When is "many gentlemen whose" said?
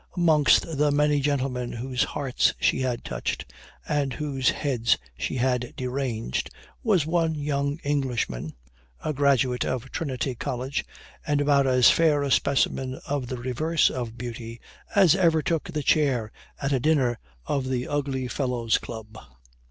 0.89-2.03